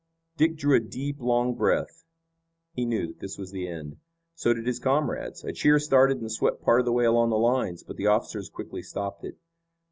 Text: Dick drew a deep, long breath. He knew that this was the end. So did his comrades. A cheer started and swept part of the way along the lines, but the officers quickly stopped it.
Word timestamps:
Dick 0.35 0.55
drew 0.57 0.75
a 0.75 0.79
deep, 0.79 1.19
long 1.19 1.53
breath. 1.53 2.05
He 2.73 2.85
knew 2.85 3.05
that 3.09 3.19
this 3.19 3.37
was 3.37 3.51
the 3.51 3.67
end. 3.67 3.97
So 4.33 4.51
did 4.51 4.65
his 4.65 4.79
comrades. 4.79 5.43
A 5.43 5.53
cheer 5.53 5.77
started 5.77 6.21
and 6.21 6.31
swept 6.31 6.63
part 6.63 6.79
of 6.79 6.87
the 6.87 6.91
way 6.91 7.05
along 7.05 7.29
the 7.29 7.37
lines, 7.37 7.83
but 7.83 7.97
the 7.97 8.07
officers 8.07 8.49
quickly 8.49 8.81
stopped 8.81 9.23
it. 9.23 9.37